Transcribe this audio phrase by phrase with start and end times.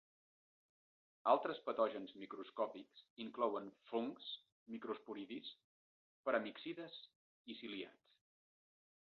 [1.33, 4.31] Altres patògens microscòpics inclouen fongs,
[4.77, 5.53] microsporidis,
[6.29, 6.99] paramyxides
[7.55, 8.11] i ciliats.